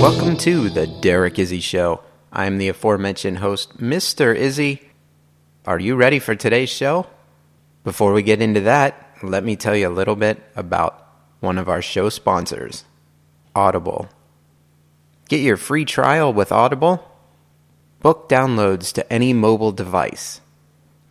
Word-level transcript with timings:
Welcome 0.00 0.38
to 0.38 0.70
the 0.70 0.86
Derek 0.86 1.38
Izzy 1.38 1.60
Show. 1.60 2.00
I'm 2.32 2.56
the 2.56 2.68
aforementioned 2.68 3.36
host, 3.36 3.76
Mr. 3.76 4.34
Izzy. 4.34 4.80
Are 5.66 5.78
you 5.78 5.94
ready 5.94 6.18
for 6.18 6.34
today's 6.34 6.70
show? 6.70 7.06
Before 7.84 8.14
we 8.14 8.22
get 8.22 8.40
into 8.40 8.62
that, 8.62 9.14
let 9.22 9.44
me 9.44 9.56
tell 9.56 9.76
you 9.76 9.86
a 9.86 9.90
little 9.90 10.16
bit 10.16 10.42
about 10.56 11.06
one 11.40 11.58
of 11.58 11.68
our 11.68 11.82
show 11.82 12.08
sponsors, 12.08 12.84
Audible. 13.54 14.08
Get 15.28 15.42
your 15.42 15.58
free 15.58 15.84
trial 15.84 16.32
with 16.32 16.50
Audible. 16.50 17.06
Book 18.00 18.26
downloads 18.26 18.94
to 18.94 19.12
any 19.12 19.34
mobile 19.34 19.70
device. 19.70 20.40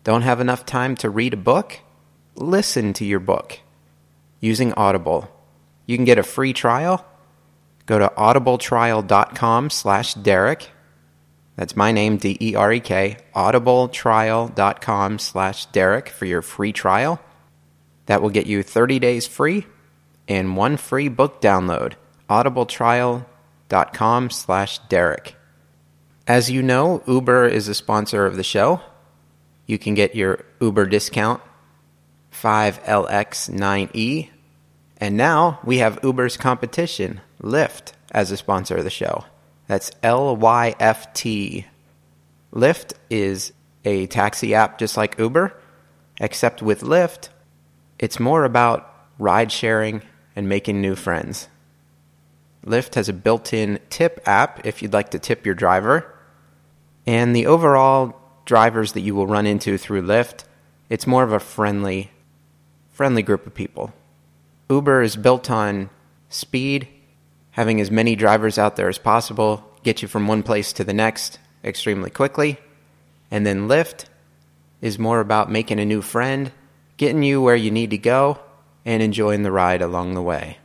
Don't 0.04 0.24
have 0.24 0.42
enough 0.42 0.66
time 0.66 0.96
to 0.96 1.12
read 1.12 1.36
a 1.36 1.38
book? 1.38 1.80
Listen 2.34 2.94
to 2.94 3.06
your 3.06 3.20
book 3.20 3.60
using 4.40 4.74
Audible. 4.74 5.30
You 5.86 5.96
can 5.96 6.06
get 6.06 6.18
a 6.18 6.24
free 6.24 6.54
trial 6.54 7.06
go 7.90 7.98
to 7.98 8.14
audibletrial.com 8.16 9.72
slash 9.72 10.14
derek. 10.14 10.70
That's 11.56 11.76
my 11.76 11.92
name 11.92 12.18
d-e-r-e-k 12.18 13.18
audibletrial.com 13.36 15.18
slash 15.18 15.66
derek 15.66 16.10
for 16.10 16.26
your 16.26 16.44
free 16.44 16.72
trial. 16.72 17.20
That 18.06 18.22
will 18.22 18.30
get 18.30 18.46
you 18.46 18.62
30 18.62 19.00
days 19.00 19.26
free 19.26 19.66
and 20.28 20.56
one 20.56 20.78
free 20.78 21.08
book 21.08 21.42
download. 21.42 21.94
audibletrial.com 22.30 24.30
slash 24.30 24.78
derek. 24.88 25.36
As 26.28 26.52
you 26.52 26.62
know 26.62 27.02
uber 27.08 27.48
is 27.48 27.68
a 27.68 27.74
sponsor 27.74 28.28
of 28.28 28.36
the 28.36 28.44
show. 28.44 28.82
You 29.66 29.80
can 29.80 29.96
get 29.96 30.16
your 30.16 30.46
uber 30.62 30.86
discount 30.86 31.42
5lx9e 32.32 34.30
and 35.00 35.16
now 35.16 35.60
we 35.64 35.78
have 35.78 36.00
Uber's 36.04 36.36
competition, 36.36 37.22
Lyft, 37.42 37.94
as 38.12 38.32
a 38.32 38.38
sponsor 38.38 38.78
of 38.78 38.84
the 38.84 38.90
show. 38.90 39.26
That's 39.68 39.92
L 40.04 40.36
Y 40.36 40.76
F 40.80 41.14
T. 41.14 41.66
Lyft 42.54 42.94
is 43.10 43.54
a 43.86 44.08
taxi 44.08 44.54
app 44.54 44.80
just 44.80 44.98
like 44.98 45.18
Uber, 45.20 45.56
except 46.20 46.62
with 46.62 46.82
Lyft, 46.82 47.30
it's 48.00 48.20
more 48.20 48.46
about 48.46 48.94
ride 49.18 49.52
sharing 49.52 50.02
and 50.36 50.48
making 50.48 50.82
new 50.82 50.96
friends. 50.96 51.50
Lyft 52.66 52.96
has 52.96 53.10
a 53.10 53.14
built 53.14 53.54
in 53.54 53.80
tip 53.90 54.22
app 54.26 54.66
if 54.66 54.82
you'd 54.82 54.94
like 54.94 55.10
to 55.12 55.20
tip 55.20 55.46
your 55.46 55.56
driver. 55.56 56.16
And 57.06 57.36
the 57.36 57.46
overall 57.46 58.16
drivers 58.46 58.94
that 58.94 59.02
you 59.02 59.16
will 59.16 59.28
run 59.28 59.46
into 59.46 59.78
through 59.78 60.04
Lyft, 60.04 60.46
it's 60.90 61.08
more 61.08 61.24
of 61.24 61.32
a 61.32 61.40
friendly, 61.40 62.12
friendly 62.92 63.22
group 63.22 63.46
of 63.46 63.54
people. 63.54 63.94
Uber 64.70 65.02
is 65.02 65.16
built 65.16 65.50
on 65.50 65.90
speed, 66.30 66.88
having 67.60 67.82
as 67.82 67.92
many 67.92 68.16
drivers 68.16 68.58
out 68.58 68.78
there 68.78 68.88
as 68.88 68.98
possible, 68.98 69.62
get 69.84 70.02
you 70.02 70.08
from 70.08 70.30
one 70.30 70.42
place 70.42 70.72
to 70.72 70.82
the 70.86 70.94
next 70.94 71.40
extremely 71.62 72.10
quickly. 72.10 72.58
And 73.30 73.46
then 73.46 73.68
Lyft 73.68 74.06
is 74.80 74.98
more 74.98 75.20
about 75.20 75.52
making 75.52 75.78
a 75.78 75.84
new 75.84 76.02
friend, 76.02 76.54
getting 76.96 77.22
you 77.22 77.42
where 77.42 77.58
you 77.58 77.70
need 77.70 77.90
to 77.90 77.98
go, 77.98 78.40
and 78.86 79.04
enjoying 79.04 79.44
the 79.44 79.52
ride 79.52 79.82
along 79.82 80.14
the 80.14 80.22
way. 80.22 80.58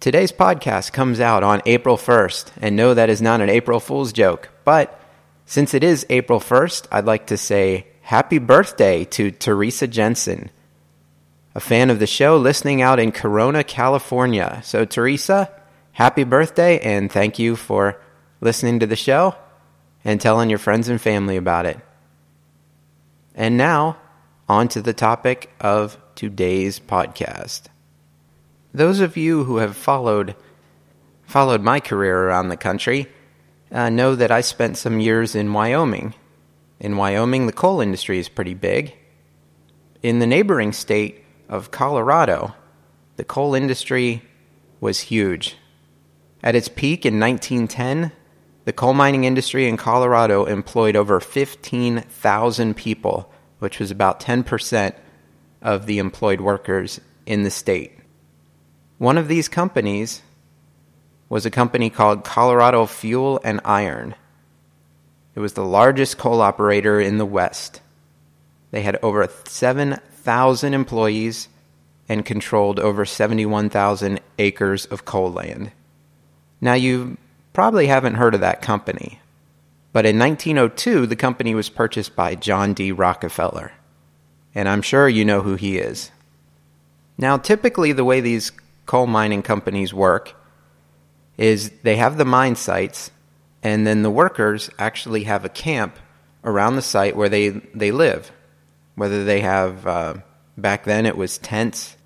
Today's 0.00 0.32
podcast 0.32 0.94
comes 0.94 1.20
out 1.20 1.42
on 1.42 1.60
April 1.66 1.98
1st, 1.98 2.50
and 2.62 2.76
no, 2.76 2.94
that 2.94 3.10
is 3.10 3.20
not 3.20 3.42
an 3.42 3.50
April 3.50 3.78
Fool's 3.78 4.14
joke, 4.14 4.48
but 4.64 4.98
since 5.44 5.74
it 5.74 5.84
is 5.84 6.06
April 6.08 6.40
1st, 6.40 6.86
I'd 6.90 7.04
like 7.04 7.26
to 7.26 7.36
say 7.36 7.88
happy 8.00 8.38
birthday 8.38 9.04
to 9.04 9.30
Teresa 9.32 9.86
Jensen 9.86 10.48
a 11.56 11.60
fan 11.60 11.88
of 11.88 11.98
the 11.98 12.06
show 12.06 12.36
listening 12.36 12.82
out 12.82 12.98
in 12.98 13.10
Corona, 13.10 13.64
California. 13.64 14.60
So, 14.62 14.84
Teresa, 14.84 15.50
happy 15.96 16.24
birthday 16.24 16.78
and 16.80 17.10
thank 17.10 17.38
you 17.38 17.56
for 17.56 17.98
listening 18.42 18.78
to 18.78 18.86
the 18.86 18.94
show 18.94 19.34
and 20.04 20.20
telling 20.20 20.50
your 20.50 20.58
friends 20.58 20.88
and 20.88 21.00
family 21.00 21.38
about 21.38 21.64
it. 21.64 21.80
And 23.34 23.56
now, 23.56 23.96
on 24.46 24.68
to 24.68 24.82
the 24.82 24.92
topic 24.92 25.50
of 25.58 25.96
today's 26.14 26.78
podcast. 26.78 27.62
Those 28.74 29.00
of 29.00 29.16
you 29.16 29.44
who 29.44 29.56
have 29.56 29.74
followed 29.74 30.36
followed 31.24 31.62
my 31.62 31.80
career 31.80 32.28
around 32.28 32.50
the 32.50 32.58
country 32.58 33.08
uh, 33.72 33.88
know 33.88 34.14
that 34.14 34.30
I 34.30 34.42
spent 34.42 34.76
some 34.76 35.00
years 35.00 35.34
in 35.34 35.52
Wyoming. 35.52 36.12
In 36.78 36.98
Wyoming, 36.98 37.46
the 37.46 37.52
coal 37.52 37.80
industry 37.80 38.18
is 38.18 38.28
pretty 38.28 38.54
big. 38.54 38.94
In 40.02 40.18
the 40.18 40.26
neighboring 40.26 40.72
state, 40.72 41.24
of 41.48 41.70
Colorado, 41.70 42.54
the 43.16 43.24
coal 43.24 43.54
industry 43.54 44.22
was 44.80 45.00
huge. 45.00 45.56
At 46.46 46.54
its 46.54 46.68
peak 46.68 47.04
in 47.04 47.18
1910, 47.18 48.12
the 48.66 48.72
coal 48.72 48.94
mining 48.94 49.24
industry 49.24 49.66
in 49.68 49.76
Colorado 49.76 50.44
employed 50.44 50.94
over 50.94 51.18
15,000 51.18 52.76
people, 52.76 53.32
which 53.58 53.80
was 53.80 53.90
about 53.90 54.20
10% 54.20 54.94
of 55.60 55.86
the 55.86 55.98
employed 55.98 56.40
workers 56.40 57.00
in 57.26 57.42
the 57.42 57.50
state. 57.50 57.98
One 58.98 59.18
of 59.18 59.26
these 59.26 59.48
companies 59.48 60.22
was 61.28 61.44
a 61.44 61.50
company 61.50 61.90
called 61.90 62.22
Colorado 62.22 62.86
Fuel 62.86 63.40
and 63.42 63.60
Iron. 63.64 64.14
It 65.34 65.40
was 65.40 65.54
the 65.54 65.64
largest 65.64 66.16
coal 66.16 66.40
operator 66.40 67.00
in 67.00 67.18
the 67.18 67.26
West. 67.26 67.80
They 68.70 68.82
had 68.82 69.00
over 69.02 69.28
7,000 69.48 70.74
employees 70.74 71.48
and 72.08 72.24
controlled 72.24 72.78
over 72.78 73.04
71,000 73.04 74.20
acres 74.38 74.86
of 74.86 75.04
coal 75.04 75.32
land. 75.32 75.72
Now, 76.60 76.74
you 76.74 77.16
probably 77.52 77.86
haven't 77.86 78.14
heard 78.14 78.34
of 78.34 78.40
that 78.40 78.62
company, 78.62 79.20
but 79.92 80.06
in 80.06 80.18
1902, 80.18 81.06
the 81.06 81.16
company 81.16 81.54
was 81.54 81.68
purchased 81.68 82.16
by 82.16 82.34
John 82.34 82.74
D. 82.74 82.92
Rockefeller, 82.92 83.72
and 84.54 84.68
I'm 84.68 84.82
sure 84.82 85.08
you 85.08 85.24
know 85.24 85.42
who 85.42 85.56
he 85.56 85.78
is. 85.78 86.10
Now, 87.18 87.36
typically, 87.36 87.92
the 87.92 88.04
way 88.04 88.20
these 88.20 88.52
coal 88.84 89.06
mining 89.06 89.42
companies 89.42 89.92
work 89.92 90.34
is 91.36 91.70
they 91.82 91.96
have 91.96 92.16
the 92.16 92.24
mine 92.24 92.56
sites, 92.56 93.10
and 93.62 93.86
then 93.86 94.02
the 94.02 94.10
workers 94.10 94.70
actually 94.78 95.24
have 95.24 95.44
a 95.44 95.50
camp 95.50 95.96
around 96.44 96.76
the 96.76 96.82
site 96.82 97.16
where 97.16 97.28
they, 97.28 97.48
they 97.48 97.90
live 97.90 98.30
whether 98.96 99.24
they 99.24 99.40
have 99.40 99.86
uh, 99.86 100.14
back 100.58 100.84
then 100.84 101.06
it 101.06 101.16
was 101.16 101.38
tents 101.38 101.96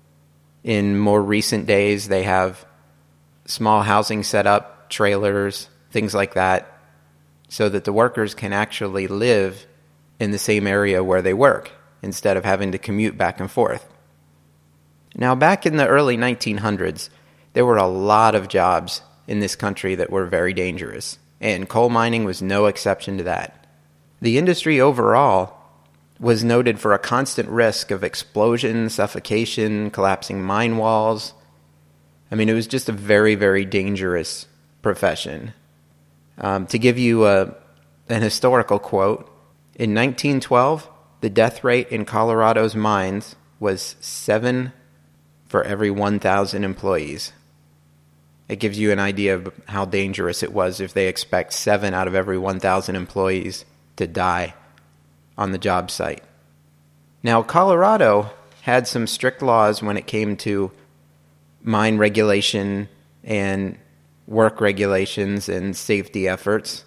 in 0.63 0.99
more 0.99 1.21
recent 1.21 1.65
days 1.65 2.07
they 2.07 2.23
have 2.23 2.65
small 3.51 3.81
housing 3.81 4.23
set 4.23 4.47
up 4.47 4.89
trailers 4.89 5.69
things 5.91 6.13
like 6.13 6.33
that 6.33 6.79
so 7.49 7.67
that 7.69 7.83
the 7.83 7.93
workers 7.93 8.33
can 8.33 8.53
actually 8.53 9.07
live 9.07 9.65
in 10.19 10.31
the 10.31 10.39
same 10.39 10.67
area 10.67 11.03
where 11.03 11.21
they 11.21 11.33
work 11.33 11.71
instead 12.01 12.37
of 12.37 12.45
having 12.45 12.71
to 12.71 12.77
commute 12.77 13.17
back 13.17 13.39
and 13.39 13.51
forth 13.51 13.87
now 15.15 15.35
back 15.35 15.65
in 15.65 15.77
the 15.77 15.87
early 15.87 16.17
1900s 16.17 17.09
there 17.53 17.65
were 17.65 17.77
a 17.77 17.87
lot 17.87 18.35
of 18.35 18.47
jobs 18.47 19.01
in 19.27 19.39
this 19.39 19.55
country 19.55 19.95
that 19.95 20.09
were 20.09 20.25
very 20.25 20.53
dangerous 20.53 21.17
and 21.39 21.69
coal 21.69 21.89
mining 21.89 22.23
was 22.23 22.41
no 22.41 22.65
exception 22.65 23.17
to 23.17 23.23
that 23.23 23.67
the 24.21 24.37
industry 24.37 24.79
overall 24.79 25.57
was 26.21 26.43
noted 26.43 26.79
for 26.79 26.93
a 26.93 26.99
constant 26.99 27.49
risk 27.49 27.89
of 27.89 28.03
explosion, 28.03 28.87
suffocation, 28.89 29.89
collapsing 29.89 30.41
mine 30.41 30.77
walls. 30.77 31.33
I 32.31 32.35
mean, 32.35 32.47
it 32.47 32.53
was 32.53 32.67
just 32.67 32.87
a 32.87 32.93
very, 32.93 33.35
very 33.35 33.65
dangerous 33.65 34.47
profession. 34.81 35.53
Um, 36.37 36.65
to 36.67 36.79
give 36.79 36.97
you 36.97 37.25
a, 37.25 37.53
an 38.07 38.21
historical 38.21 38.79
quote, 38.79 39.27
in 39.75 39.93
1912, 39.93 40.89
the 41.19 41.29
death 41.29 41.63
rate 41.63 41.89
in 41.89 42.05
Colorado's 42.05 42.75
mines 42.75 43.35
was 43.59 43.95
seven 43.99 44.71
for 45.45 45.63
every 45.63 45.91
1,000 45.91 46.63
employees. 46.63 47.33
It 48.47 48.59
gives 48.59 48.79
you 48.79 48.91
an 48.91 48.99
idea 48.99 49.35
of 49.35 49.53
how 49.67 49.85
dangerous 49.85 50.43
it 50.43 50.53
was 50.53 50.79
if 50.79 50.93
they 50.93 51.07
expect 51.07 51.53
seven 51.53 51.93
out 51.93 52.07
of 52.07 52.15
every 52.15 52.37
1,000 52.37 52.95
employees 52.95 53.65
to 53.97 54.07
die 54.07 54.55
on 55.37 55.51
the 55.51 55.57
job 55.57 55.91
site. 55.91 56.23
Now, 57.23 57.43
Colorado 57.43 58.31
had 58.61 58.87
some 58.87 59.07
strict 59.07 59.41
laws 59.41 59.83
when 59.83 59.97
it 59.97 60.07
came 60.07 60.37
to 60.37 60.71
mine 61.63 61.97
regulation 61.97 62.89
and 63.23 63.77
work 64.27 64.61
regulations 64.61 65.49
and 65.49 65.75
safety 65.75 66.27
efforts. 66.27 66.85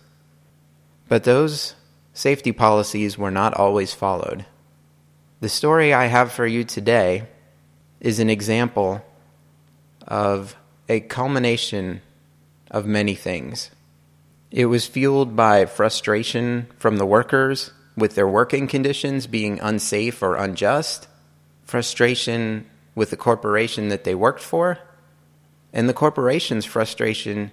But 1.08 1.24
those 1.24 1.74
safety 2.12 2.52
policies 2.52 3.18
were 3.18 3.30
not 3.30 3.54
always 3.54 3.92
followed. 3.92 4.46
The 5.40 5.48
story 5.48 5.92
I 5.92 6.06
have 6.06 6.32
for 6.32 6.46
you 6.46 6.64
today 6.64 7.28
is 8.00 8.18
an 8.18 8.30
example 8.30 9.04
of 10.06 10.56
a 10.88 11.00
culmination 11.00 12.00
of 12.70 12.86
many 12.86 13.14
things. 13.14 13.70
It 14.50 14.66
was 14.66 14.86
fueled 14.86 15.34
by 15.34 15.66
frustration 15.66 16.68
from 16.78 16.96
the 16.96 17.06
workers 17.06 17.72
with 17.96 18.14
their 18.14 18.28
working 18.28 18.66
conditions 18.66 19.26
being 19.26 19.60
unsafe 19.60 20.22
or 20.22 20.36
unjust, 20.36 21.08
frustration 21.64 22.66
with 22.94 23.10
the 23.10 23.16
corporation 23.16 23.88
that 23.88 24.04
they 24.04 24.14
worked 24.14 24.42
for, 24.42 24.78
and 25.72 25.88
the 25.88 25.94
corporation's 25.94 26.64
frustration 26.64 27.50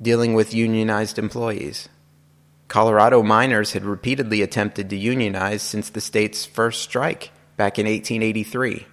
dealing 0.00 0.34
with 0.34 0.54
unionized 0.54 1.18
employees. 1.18 1.88
Colorado 2.68 3.22
miners 3.22 3.72
had 3.72 3.84
repeatedly 3.84 4.42
attempted 4.42 4.90
to 4.90 4.96
unionize 4.96 5.62
since 5.62 5.90
the 5.90 6.00
state's 6.00 6.44
first 6.44 6.82
strike 6.82 7.30
back 7.56 7.78
in 7.78 7.86
1883. 7.86 8.86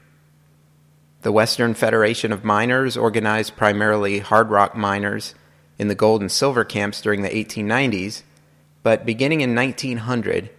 The 1.22 1.32
Western 1.32 1.74
Federation 1.74 2.32
of 2.32 2.44
Miners 2.44 2.98
organized 2.98 3.56
primarily 3.56 4.20
hard 4.20 4.50
rock 4.50 4.76
miners 4.76 5.34
in 5.80 5.88
the 5.88 5.96
gold 5.96 6.22
and 6.22 6.32
silver 6.32 6.64
camps 6.64 7.02
during 7.02 7.22
the 7.22 7.30
1890s, 7.30 8.24
but 8.84 9.06
beginning 9.06 9.42
in 9.42 9.56
1900, 9.56 10.50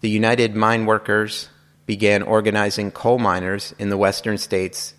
the 0.00 0.10
United 0.10 0.54
Mine 0.56 0.86
Workers 0.86 1.48
began 1.92 2.22
organizing 2.22 2.90
coal 2.90 3.18
miners 3.18 3.74
in 3.78 3.90
the 3.90 3.98
western 3.98 4.38
states, 4.38 4.94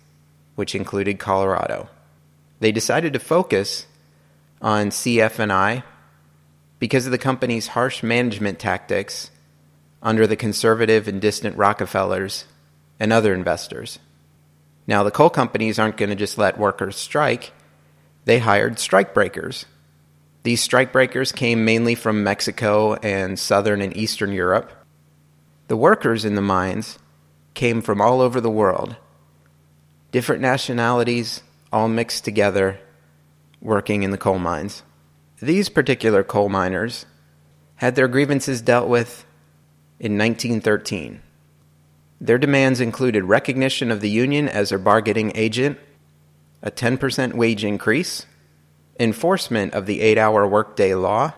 which 0.54 0.76
included 0.76 1.18
Colorado. 1.18 1.88
They 2.60 2.70
decided 2.70 3.12
to 3.14 3.18
focus 3.18 3.86
on 4.62 4.90
CF&I 4.90 5.82
because 6.78 7.04
of 7.04 7.10
the 7.10 7.18
company's 7.18 7.66
harsh 7.66 8.04
management 8.04 8.60
tactics 8.60 9.32
under 10.04 10.24
the 10.24 10.36
conservative 10.36 11.08
and 11.08 11.20
distant 11.20 11.56
Rockefellers 11.56 12.44
and 13.00 13.12
other 13.12 13.34
investors. 13.34 13.98
Now, 14.86 15.02
the 15.02 15.10
coal 15.10 15.30
companies 15.30 15.80
aren't 15.80 15.96
going 15.96 16.10
to 16.10 16.14
just 16.14 16.38
let 16.38 16.60
workers 16.60 16.94
strike, 16.94 17.50
they 18.24 18.38
hired 18.38 18.76
strikebreakers. 18.76 19.64
These 20.44 20.66
strikebreakers 20.66 21.34
came 21.34 21.64
mainly 21.64 21.96
from 21.96 22.22
Mexico 22.22 22.94
and 22.94 23.36
southern 23.36 23.80
and 23.80 23.96
eastern 23.96 24.32
Europe. 24.32 24.70
The 25.68 25.76
workers 25.76 26.24
in 26.24 26.34
the 26.34 26.42
mines 26.42 26.98
came 27.54 27.80
from 27.80 28.00
all 28.00 28.20
over 28.20 28.40
the 28.40 28.50
world, 28.50 28.96
different 30.12 30.42
nationalities 30.42 31.42
all 31.72 31.88
mixed 31.88 32.24
together, 32.24 32.78
working 33.60 34.02
in 34.02 34.10
the 34.10 34.18
coal 34.18 34.38
mines. 34.38 34.82
These 35.40 35.68
particular 35.70 36.22
coal 36.22 36.48
miners 36.48 37.06
had 37.76 37.94
their 37.94 38.08
grievances 38.08 38.62
dealt 38.62 38.88
with 38.88 39.24
in 39.98 40.18
1913. 40.18 41.22
Their 42.20 42.38
demands 42.38 42.80
included 42.80 43.24
recognition 43.24 43.90
of 43.90 44.00
the 44.00 44.10
union 44.10 44.48
as 44.48 44.68
their 44.68 44.78
bargaining 44.78 45.32
agent, 45.34 45.78
a 46.62 46.70
10% 46.70 47.34
wage 47.34 47.64
increase, 47.64 48.26
enforcement 49.00 49.74
of 49.74 49.86
the 49.86 50.00
eight 50.00 50.18
hour 50.18 50.46
workday 50.46 50.94
law, 50.94 51.32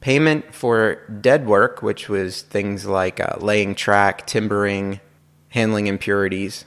payment 0.00 0.54
for 0.54 0.96
dead 1.20 1.46
work, 1.46 1.82
which 1.82 2.08
was 2.08 2.42
things 2.42 2.86
like 2.86 3.20
uh, 3.20 3.36
laying 3.38 3.74
track, 3.74 4.26
timbering, 4.26 5.00
handling 5.50 5.86
impurities. 5.86 6.64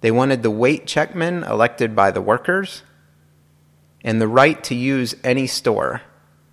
They 0.00 0.10
wanted 0.10 0.42
the 0.42 0.50
weight 0.50 0.86
checkmen 0.86 1.42
elected 1.42 1.96
by 1.96 2.10
the 2.10 2.20
workers 2.20 2.82
and 4.04 4.20
the 4.20 4.28
right 4.28 4.62
to 4.64 4.74
use 4.74 5.16
any 5.24 5.46
store 5.46 6.02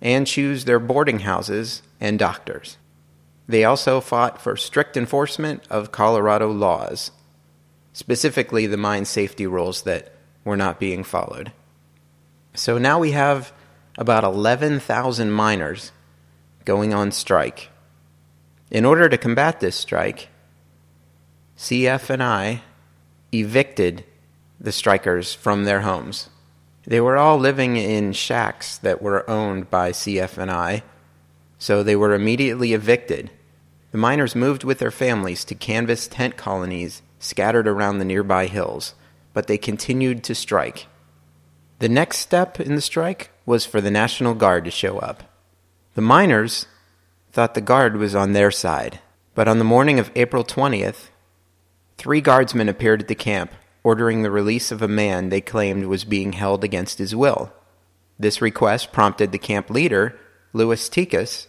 and 0.00 0.26
choose 0.26 0.64
their 0.64 0.80
boarding 0.80 1.20
houses 1.20 1.82
and 2.00 2.18
doctors. 2.18 2.76
They 3.46 3.64
also 3.64 4.00
fought 4.00 4.40
for 4.40 4.56
strict 4.56 4.96
enforcement 4.96 5.62
of 5.70 5.92
Colorado 5.92 6.50
laws, 6.50 7.10
specifically 7.92 8.66
the 8.66 8.76
mine 8.76 9.04
safety 9.04 9.46
rules 9.46 9.82
that 9.82 10.12
were 10.44 10.56
not 10.56 10.80
being 10.80 11.04
followed. 11.04 11.52
So 12.54 12.78
now 12.78 12.98
we 12.98 13.12
have 13.12 13.52
about 13.96 14.24
11,000 14.24 15.30
miners 15.30 15.92
going 16.64 16.92
on 16.92 17.12
strike. 17.12 17.70
In 18.70 18.84
order 18.84 19.08
to 19.08 19.18
combat 19.18 19.60
this 19.60 19.76
strike, 19.76 20.28
CF&I 21.56 22.62
evicted 23.32 24.04
the 24.58 24.72
strikers 24.72 25.34
from 25.34 25.64
their 25.64 25.82
homes. 25.82 26.28
They 26.86 27.00
were 27.00 27.16
all 27.16 27.38
living 27.38 27.76
in 27.76 28.12
shacks 28.12 28.78
that 28.78 29.00
were 29.00 29.28
owned 29.28 29.70
by 29.70 29.92
CF&I, 29.92 30.82
so 31.58 31.82
they 31.82 31.96
were 31.96 32.14
immediately 32.14 32.72
evicted. 32.72 33.30
The 33.92 33.98
miners 33.98 34.34
moved 34.34 34.64
with 34.64 34.78
their 34.80 34.90
families 34.90 35.44
to 35.44 35.54
canvas 35.54 36.08
tent 36.08 36.36
colonies 36.36 37.02
scattered 37.18 37.68
around 37.68 37.98
the 37.98 38.04
nearby 38.04 38.46
hills, 38.46 38.94
but 39.32 39.46
they 39.46 39.56
continued 39.56 40.24
to 40.24 40.34
strike. 40.34 40.86
The 41.78 41.88
next 41.88 42.18
step 42.18 42.60
in 42.60 42.74
the 42.74 42.80
strike 42.80 43.30
was 43.46 43.66
for 43.66 43.80
the 43.80 43.90
National 43.90 44.34
Guard 44.34 44.64
to 44.64 44.70
show 44.70 44.98
up. 44.98 45.22
The 45.94 46.02
miners 46.02 46.66
thought 47.32 47.54
the 47.54 47.60
Guard 47.60 47.96
was 47.96 48.14
on 48.14 48.32
their 48.32 48.50
side, 48.50 49.00
but 49.34 49.48
on 49.48 49.58
the 49.58 49.64
morning 49.64 49.98
of 49.98 50.10
April 50.14 50.44
20th, 50.44 51.08
three 51.98 52.20
guardsmen 52.20 52.68
appeared 52.68 53.02
at 53.02 53.08
the 53.08 53.14
camp 53.14 53.52
ordering 53.82 54.22
the 54.22 54.30
release 54.30 54.72
of 54.72 54.80
a 54.80 54.88
man 54.88 55.28
they 55.28 55.40
claimed 55.40 55.84
was 55.84 56.04
being 56.04 56.32
held 56.32 56.64
against 56.64 56.98
his 56.98 57.14
will. 57.14 57.52
This 58.18 58.40
request 58.40 58.92
prompted 58.92 59.30
the 59.30 59.38
camp 59.38 59.68
leader, 59.68 60.18
Louis 60.52 60.88
Tikas, 60.88 61.46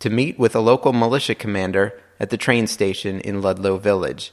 to 0.00 0.10
meet 0.10 0.38
with 0.38 0.54
a 0.54 0.60
local 0.60 0.92
militia 0.92 1.34
commander 1.34 1.98
at 2.18 2.30
the 2.30 2.36
train 2.36 2.66
station 2.66 3.20
in 3.20 3.40
Ludlow 3.40 3.78
Village, 3.78 4.32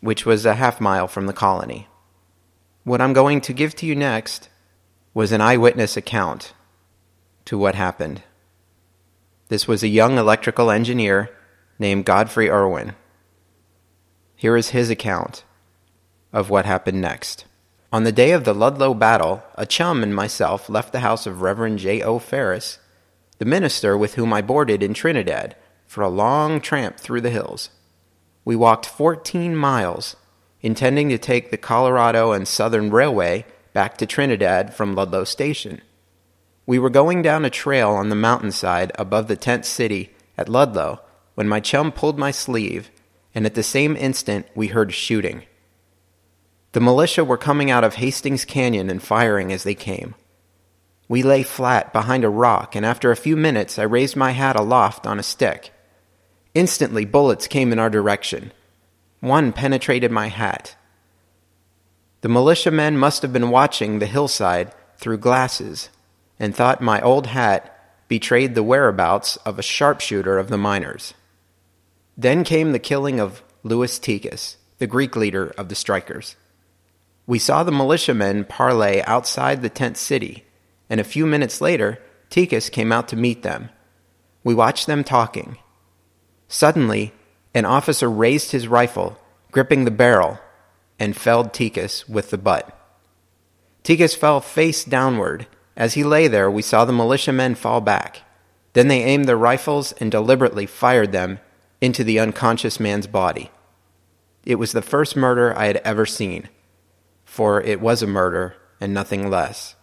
which 0.00 0.26
was 0.26 0.44
a 0.44 0.54
half 0.54 0.80
mile 0.80 1.06
from 1.06 1.26
the 1.26 1.32
colony. 1.32 1.86
What 2.82 3.00
I'm 3.00 3.12
going 3.12 3.40
to 3.42 3.52
give 3.52 3.74
to 3.76 3.86
you 3.86 3.94
next 3.94 4.48
was 5.18 5.32
an 5.32 5.40
eyewitness 5.40 5.96
account 5.96 6.52
to 7.44 7.58
what 7.58 7.74
happened. 7.74 8.22
This 9.48 9.66
was 9.66 9.82
a 9.82 9.88
young 9.88 10.16
electrical 10.16 10.70
engineer 10.70 11.28
named 11.76 12.04
Godfrey 12.04 12.48
Irwin. 12.48 12.94
Here 14.36 14.56
is 14.56 14.68
his 14.68 14.90
account 14.90 15.42
of 16.32 16.50
what 16.50 16.66
happened 16.66 17.00
next. 17.00 17.46
On 17.92 18.04
the 18.04 18.12
day 18.12 18.30
of 18.30 18.44
the 18.44 18.54
Ludlow 18.54 18.94
battle, 18.94 19.42
a 19.56 19.66
chum 19.66 20.04
and 20.04 20.14
myself 20.14 20.68
left 20.68 20.92
the 20.92 21.00
house 21.00 21.26
of 21.26 21.42
Reverend 21.42 21.80
J. 21.80 22.00
O. 22.00 22.20
Ferris, 22.20 22.78
the 23.38 23.44
minister 23.44 23.98
with 23.98 24.14
whom 24.14 24.32
I 24.32 24.40
boarded 24.40 24.84
in 24.84 24.94
Trinidad, 24.94 25.56
for 25.88 26.02
a 26.02 26.08
long 26.08 26.60
tramp 26.60 26.96
through 26.96 27.22
the 27.22 27.30
hills. 27.30 27.70
We 28.44 28.54
walked 28.54 28.86
14 28.86 29.56
miles, 29.56 30.14
intending 30.62 31.08
to 31.08 31.18
take 31.18 31.50
the 31.50 31.56
Colorado 31.56 32.30
and 32.30 32.46
Southern 32.46 32.92
Railway 32.92 33.44
back 33.72 33.96
to 33.98 34.06
Trinidad 34.06 34.74
from 34.74 34.94
Ludlow 34.94 35.24
Station. 35.24 35.80
We 36.66 36.78
were 36.78 36.90
going 36.90 37.22
down 37.22 37.44
a 37.44 37.50
trail 37.50 37.90
on 37.90 38.08
the 38.08 38.14
mountainside 38.14 38.92
above 38.98 39.28
the 39.28 39.36
tent 39.36 39.64
city 39.64 40.14
at 40.36 40.48
Ludlow 40.48 41.00
when 41.34 41.48
my 41.48 41.60
chum 41.60 41.92
pulled 41.92 42.18
my 42.18 42.30
sleeve, 42.30 42.90
and 43.34 43.46
at 43.46 43.54
the 43.54 43.62
same 43.62 43.96
instant 43.96 44.46
we 44.54 44.66
heard 44.66 44.92
shooting. 44.92 45.44
The 46.72 46.80
militia 46.80 47.24
were 47.24 47.38
coming 47.38 47.70
out 47.70 47.84
of 47.84 47.94
Hastings 47.94 48.44
Canyon 48.44 48.90
and 48.90 49.02
firing 49.02 49.52
as 49.52 49.62
they 49.62 49.74
came. 49.74 50.14
We 51.08 51.22
lay 51.22 51.42
flat 51.42 51.92
behind 51.92 52.24
a 52.24 52.28
rock, 52.28 52.76
and 52.76 52.84
after 52.84 53.10
a 53.10 53.16
few 53.16 53.36
minutes 53.36 53.78
I 53.78 53.84
raised 53.84 54.16
my 54.16 54.32
hat 54.32 54.56
aloft 54.56 55.06
on 55.06 55.18
a 55.18 55.22
stick. 55.22 55.72
Instantly, 56.54 57.04
bullets 57.04 57.46
came 57.46 57.72
in 57.72 57.78
our 57.78 57.88
direction. 57.88 58.52
One 59.20 59.52
penetrated 59.52 60.10
my 60.10 60.26
hat. 60.26 60.76
The 62.20 62.28
militiamen 62.28 62.98
must 62.98 63.22
have 63.22 63.32
been 63.32 63.50
watching 63.50 63.98
the 63.98 64.06
hillside 64.06 64.72
through 64.96 65.18
glasses 65.18 65.88
and 66.38 66.54
thought 66.54 66.80
my 66.80 67.00
old 67.00 67.28
hat 67.28 67.74
betrayed 68.08 68.54
the 68.54 68.62
whereabouts 68.62 69.36
of 69.38 69.58
a 69.58 69.62
sharpshooter 69.62 70.38
of 70.38 70.48
the 70.48 70.58
miners. 70.58 71.14
Then 72.16 72.42
came 72.42 72.72
the 72.72 72.78
killing 72.78 73.20
of 73.20 73.42
Louis 73.62 73.98
Tikas, 73.98 74.56
the 74.78 74.86
Greek 74.86 75.14
leader 75.14 75.54
of 75.56 75.68
the 75.68 75.74
strikers. 75.74 76.34
We 77.26 77.38
saw 77.38 77.62
the 77.62 77.70
militiamen 77.70 78.44
parley 78.44 79.02
outside 79.02 79.62
the 79.62 79.68
tent 79.68 79.96
city, 79.96 80.44
and 80.88 81.00
a 81.00 81.04
few 81.04 81.26
minutes 81.26 81.60
later, 81.60 81.98
Tikas 82.30 82.72
came 82.72 82.90
out 82.90 83.06
to 83.08 83.16
meet 83.16 83.42
them. 83.42 83.68
We 84.42 84.54
watched 84.54 84.86
them 84.86 85.04
talking. 85.04 85.58
Suddenly, 86.48 87.12
an 87.54 87.66
officer 87.66 88.10
raised 88.10 88.52
his 88.52 88.66
rifle, 88.66 89.18
gripping 89.52 89.84
the 89.84 89.90
barrel, 89.90 90.40
and 90.98 91.16
felled 91.16 91.52
Tikas 91.52 92.08
with 92.08 92.30
the 92.30 92.38
butt. 92.38 92.74
Tikas 93.84 94.16
fell 94.16 94.40
face 94.40 94.84
downward. 94.84 95.46
As 95.76 95.94
he 95.94 96.04
lay 96.04 96.28
there, 96.28 96.50
we 96.50 96.62
saw 96.62 96.84
the 96.84 96.92
militiamen 96.92 97.54
fall 97.54 97.80
back. 97.80 98.22
Then 98.72 98.88
they 98.88 99.02
aimed 99.02 99.26
their 99.26 99.36
rifles 99.36 99.92
and 99.92 100.10
deliberately 100.10 100.66
fired 100.66 101.12
them 101.12 101.38
into 101.80 102.04
the 102.04 102.18
unconscious 102.18 102.80
man's 102.80 103.06
body. 103.06 103.50
It 104.44 104.56
was 104.56 104.72
the 104.72 104.82
first 104.82 105.16
murder 105.16 105.56
I 105.56 105.66
had 105.66 105.76
ever 105.78 106.06
seen 106.06 106.48
for 107.28 107.60
it 107.60 107.80
was 107.80 108.02
a 108.02 108.06
murder 108.06 108.56
and 108.80 108.92
nothing 108.92 109.28
less. 109.28 109.76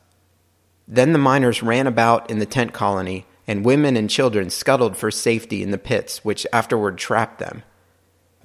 Then 0.88 1.14
the 1.14 1.20
miners 1.20 1.62
ran 1.62 1.88
about 1.88 2.30
in 2.30 2.40
the 2.40 2.46
tent 2.46 2.74
colony, 2.74 3.26
and 3.48 3.64
women 3.64 3.96
and 3.96 4.10
children 4.10 4.50
scuttled 4.50 4.98
for 4.98 5.12
safety 5.12 5.62
in 5.62 5.72
the 5.72 5.78
pits, 5.78 6.26
which 6.26 6.48
afterward 6.52 6.98
trapped 6.98 7.40
them. 7.40 7.64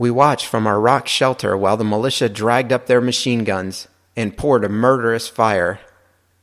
We 0.00 0.11
watched 0.11 0.47
from 0.47 0.66
our 0.66 0.80
rock 0.80 1.09
shelter 1.09 1.54
while 1.54 1.76
the 1.76 1.85
militia 1.85 2.30
dragged 2.30 2.73
up 2.73 2.87
their 2.87 3.02
machine 3.02 3.45
guns 3.45 3.87
and 4.16 4.35
poured 4.35 4.64
a 4.64 4.69
murderous 4.71 5.28
fire 5.28 5.78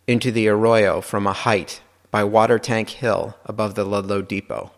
into 0.05 0.31
the 0.31 0.47
arroyo 0.47 1.01
from 1.01 1.25
a 1.25 1.33
height 1.33 1.81
by 2.11 2.23
Water 2.23 2.59
Tank 2.59 2.89
Hill 2.89 3.35
above 3.45 3.73
the 3.73 3.83
Ludlow 3.83 4.21
Depot. 4.21 4.73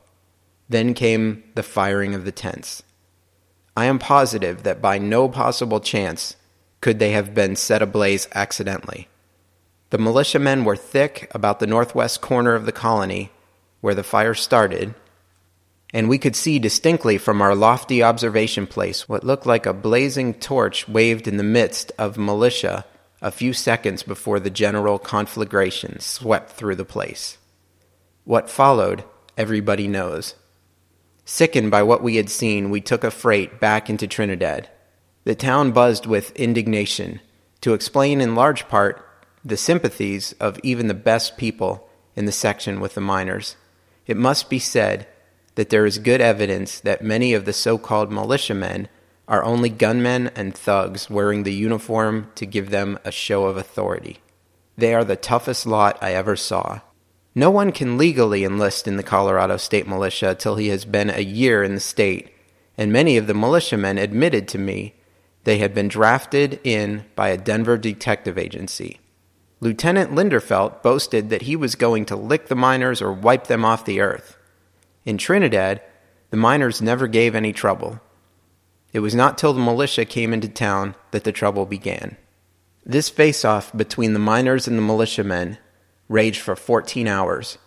Then 0.70 0.94
came 0.94 1.44
the 1.56 1.62
firing 1.62 2.16
of 2.16 2.24
the 2.24 2.32
tents. 2.32 2.82
I 3.76 3.84
am 3.84 4.00
positive 4.00 4.64
that 4.64 4.82
by 4.82 4.98
no 4.98 5.28
possible 5.28 5.82
chance 5.82 6.38
could 6.80 7.00
they 7.00 7.12
have 7.12 7.34
been 7.34 7.58
set 7.58 7.82
ablaze 7.82 8.30
accidentally. 8.34 9.10
The 9.90 9.98
militiamen 9.98 10.64
were 10.64 10.78
thick 10.78 11.30
about 11.36 11.60
the 11.60 11.68
northwest 11.68 12.22
corner 12.22 12.56
of 12.56 12.66
the 12.66 12.72
colony 12.72 13.30
where 13.82 13.94
the 13.94 14.04
fire 14.04 14.34
started, 14.34 14.96
and 15.94 16.08
we 16.08 16.18
could 16.18 16.36
see 16.36 16.60
distinctly 16.60 17.18
from 17.18 17.42
our 17.42 17.56
lofty 17.56 18.04
observation 18.04 18.68
place 18.68 19.10
what 19.10 19.24
looked 19.24 19.46
like 19.46 19.66
a 19.66 19.74
blazing 19.74 20.34
torch 20.34 20.88
waved 20.88 21.28
in 21.28 21.38
the 21.38 21.44
midst 21.44 21.92
of 21.98 22.18
militia 22.18 22.86
a 23.22 23.32
few 23.32 23.54
seconds 23.54 24.04
before 24.04 24.40
the 24.40 24.50
general 24.50 24.98
conflagration 24.98 26.00
swept 26.00 26.52
through 26.52 26.76
the 26.76 26.86
place. 26.86 27.38
What 28.24 28.50
followed, 28.50 29.04
everybody 29.38 29.88
knows. 29.88 30.36
Sickened 31.26 31.70
by 31.70 31.84
what 31.84 32.02
we 32.02 32.16
had 32.16 32.30
seen, 32.30 32.70
we 32.70 32.82
took 32.82 33.04
a 33.04 33.12
freight 33.12 33.60
back 33.60 33.90
into 33.90 34.08
Trinidad. 34.08 34.70
The 35.26 35.36
town 35.36 35.72
buzzed 35.72 36.06
with 36.06 36.36
indignation, 36.36 37.20
to 37.62 37.74
explain 37.74 38.22
in 38.22 38.36
large 38.36 38.68
part 38.70 39.06
the 39.44 39.58
sympathies 39.58 40.34
of 40.40 40.60
even 40.64 40.88
the 40.88 40.94
best 40.94 41.38
people 41.38 41.90
in 42.16 42.26
the 42.26 42.32
section 42.32 42.80
with 42.80 42.96
the 42.96 43.02
miners. 43.02 43.58
It 44.08 44.18
must 44.18 44.50
be 44.50 44.60
said 44.60 45.08
that 45.60 45.72
there 45.72 45.86
is 45.86 45.98
good 45.98 46.22
evidence 46.22 46.80
that 46.80 47.04
many 47.04 47.34
of 47.34 47.44
the 47.44 47.52
so 47.52 47.78
called 47.78 48.10
militiamen 48.10 48.88
are 49.28 49.44
only 49.44 49.68
gunmen 49.68 50.30
and 50.34 50.56
thugs 50.56 51.10
wearing 51.10 51.44
the 51.44 51.52
uniform 51.52 52.32
to 52.34 52.46
give 52.46 52.70
them 52.70 52.98
a 53.04 53.12
show 53.12 53.44
of 53.44 53.58
authority. 53.58 54.22
They 54.78 54.94
are 54.94 55.04
the 55.04 55.18
toughest 55.18 55.66
lot 55.66 56.02
I 56.02 56.14
ever 56.14 56.38
saw. 56.38 56.80
No 57.36 57.52
one 57.52 57.74
can 57.74 57.98
legally 57.98 58.46
enlist 58.46 58.88
in 58.88 58.96
the 58.96 59.04
Colorado 59.04 59.58
State 59.58 59.86
Militia 59.86 60.34
till 60.34 60.56
he 60.56 60.70
has 60.70 60.86
been 60.86 61.10
a 61.10 61.20
year 61.20 61.62
in 61.62 61.74
the 61.74 61.82
state, 61.82 62.34
and 62.78 62.94
many 62.94 63.18
of 63.18 63.28
the 63.28 63.34
militiamen 63.34 63.98
admitted 63.98 64.48
to 64.48 64.58
me 64.58 64.94
they 65.44 65.58
had 65.58 65.74
been 65.74 65.90
drafted 65.90 66.62
in 66.64 67.04
by 67.18 67.28
a 67.28 67.38
Denver 67.38 67.78
detective 67.78 68.38
agency. 68.38 69.02
Lieutenant 69.60 70.16
Linderfelt 70.16 70.82
boasted 70.82 71.30
that 71.32 71.42
he 71.42 71.58
was 71.58 71.76
going 71.76 72.06
to 72.06 72.16
lick 72.16 72.48
the 72.48 72.56
miners 72.56 73.02
or 73.02 73.12
wipe 73.12 73.48
them 73.48 73.66
off 73.66 73.84
the 73.84 74.00
earth. 74.00 74.38
In 75.10 75.18
Trinidad, 75.18 75.82
the 76.30 76.38
miners 76.38 76.84
never 76.84 77.08
gave 77.08 77.34
any 77.34 77.52
trouble. 77.52 78.00
It 78.94 79.00
was 79.00 79.16
not 79.16 79.40
till 79.40 79.54
the 79.54 79.60
militia 79.60 80.06
came 80.06 80.34
into 80.34 80.48
town 80.48 80.94
that 81.10 81.24
the 81.24 81.32
trouble 81.32 81.66
began. 81.66 82.16
This 82.86 83.10
face 83.10 83.44
off 83.44 83.76
between 83.76 84.14
the 84.14 84.20
miners 84.20 84.68
and 84.68 84.78
the 84.78 84.84
militiamen 84.84 85.58
raged 86.10 86.42
for 86.42 86.56
14 86.56 87.08
hours, 87.08 87.58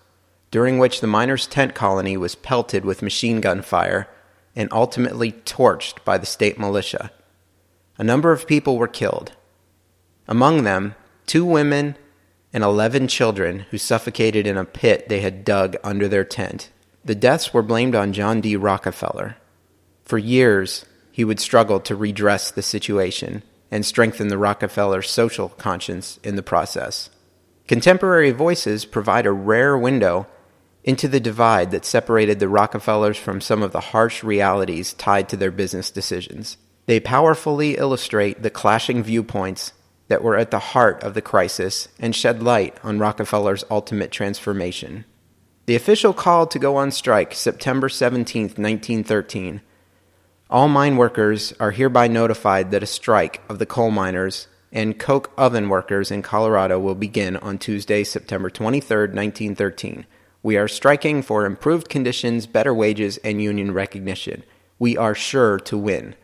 during 0.53 0.79
which 0.79 1.01
the 1.01 1.09
miners' 1.09 1.49
tent 1.49 1.75
colony 1.75 2.17
was 2.17 2.37
pelted 2.37 2.85
with 2.85 3.03
machine 3.03 3.41
gun 3.41 3.61
fire 3.61 4.09
and 4.55 4.69
ultimately 4.71 5.33
torched 5.33 6.05
by 6.05 6.19
the 6.19 6.27
state 6.27 6.61
militia. 6.61 7.11
A 7.99 8.05
number 8.05 8.31
of 8.31 8.47
people 8.47 8.79
were 8.79 8.87
killed. 8.87 9.33
Among 10.29 10.63
them, 10.63 10.95
two 11.27 11.45
women 11.45 11.97
and 12.53 12.63
11 12.63 13.09
children 13.09 13.67
who 13.73 13.79
suffocated 13.79 14.47
in 14.47 14.57
a 14.57 14.65
pit 14.65 15.09
they 15.09 15.23
had 15.23 15.45
dug 15.45 15.75
under 15.83 16.07
their 16.07 16.23
tent. 16.23 16.71
The 17.05 17.15
deaths 17.15 17.53
were 17.53 17.63
blamed 17.63 17.95
on 17.95 18.13
John 18.13 18.41
D. 18.41 18.57
Rockefeller. 18.57 19.37
For 20.05 20.19
years, 20.19 20.85
he 21.11 21.25
would 21.25 21.41
struggle 21.41 21.81
to 21.81 21.97
redress 21.97 22.51
the 22.51 22.63
situation 22.63 23.43
and 23.71 23.85
strengthen 23.85 24.29
the 24.29 24.39
Rockefeller 24.39 25.03
social 25.03 25.49
conscience 25.49 26.21
in 26.23 26.37
the 26.37 26.43
process. 26.43 27.11
Contemporary 27.67 28.31
voices 28.31 28.85
provide 28.85 29.27
a 29.27 29.33
rare 29.33 29.77
window 29.77 30.27
into 30.85 31.09
the 31.09 31.21
divide 31.21 31.71
that 31.71 31.85
separated 31.85 32.39
the 32.39 32.49
Rockefellers 32.49 33.17
from 33.17 33.41
some 33.41 33.63
of 33.63 33.73
the 33.73 33.81
harsh 33.81 34.23
realities 34.23 34.93
tied 34.95 35.29
to 35.29 35.37
their 35.37 35.51
business 35.51 35.91
decisions. 35.91 36.57
They 36.87 37.01
powerfully 37.01 37.77
illustrate 37.77 38.43
the 38.43 38.51
clashing 38.51 39.03
viewpoints 39.03 39.73
that 40.09 40.23
were 40.23 40.37
at 40.37 40.51
the 40.51 40.59
heart 40.59 41.03
of 41.03 41.15
the 41.15 41.23
crisis 41.23 41.89
and 41.99 42.15
shed 42.15 42.43
light 42.43 42.77
on 42.83 42.99
Rockefeller's 42.99 43.65
ultimate 43.71 44.11
transformation. 44.11 45.05
The 45.65 45.77
official 45.77 46.13
call 46.13 46.49
to 46.49 46.59
go 46.59 46.77
on 46.77 46.91
strike, 46.91 47.35
September 47.35 47.89
17, 47.89 48.43
1913, 48.43 49.61
all 50.51 50.67
mine 50.69 50.97
workers 50.97 51.55
are 51.61 51.71
hereby 51.71 52.09
notified 52.09 52.73
that 52.73 52.83
a 52.83 52.87
strike 52.87 53.41
of 53.49 53.61
the 53.61 53.67
coal 53.67 53.93
miners 53.93 54.49
and 54.73 54.99
coke 54.99 55.33
oven 55.39 55.69
workers 55.69 56.11
in 56.11 56.21
Colorado 56.21 56.81
will 56.81 56.97
begin 56.97 57.37
on 57.37 57.59
Tuesday, 57.59 58.03
September 58.03 58.51
23, 58.51 58.97
1913. 58.97 60.05
We 60.43 60.57
are 60.57 60.67
striking 60.67 61.23
for 61.23 61.47
improved 61.47 61.89
conditions, 61.89 62.47
better 62.47 62.75
wages, 62.75 63.19
and 63.19 63.41
union 63.41 63.73
recognition. 63.73 64.43
We 64.81 64.97
are 64.97 65.15
sure 65.15 65.61
to 65.61 65.79
win. 65.79 66.17